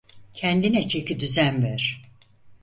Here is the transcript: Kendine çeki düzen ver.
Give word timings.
Kendine 0.33 0.87
çeki 0.87 1.19
düzen 1.19 1.63
ver. 1.63 2.01